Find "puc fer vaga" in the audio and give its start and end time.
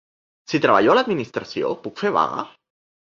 1.83-2.47